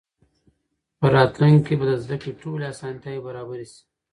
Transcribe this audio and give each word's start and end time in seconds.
په 0.99 1.05
راتلونکي 1.15 1.61
کې 1.65 1.73
به 1.79 1.85
د 1.91 1.93
زده 2.03 2.15
کړې 2.21 2.31
ټولې 2.41 2.65
اسانتیاوې 2.73 3.25
برابرې 3.27 3.65
سي. 3.71 3.79